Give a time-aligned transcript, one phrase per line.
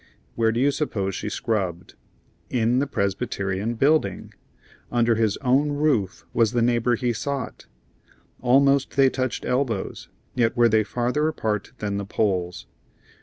[0.33, 1.93] Where do you suppose she scrubbed?
[2.49, 4.33] In the Presbyterian Building!
[4.91, 7.67] Under his own roof was the neighbor he sought.
[8.41, 12.65] Almost they touched elbows, yet were they farther apart than the poles.